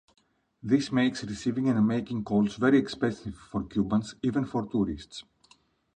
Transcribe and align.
This 0.63 0.91
makes 0.91 1.23
receiving 1.23 1.69
and 1.69 1.87
making 1.87 2.23
calls 2.23 2.55
very 2.55 2.79
expensive 2.79 3.35
for 3.35 3.63
Cubans, 3.65 4.15
even 4.23 4.45
for 4.45 4.65
tourists. 4.65 5.25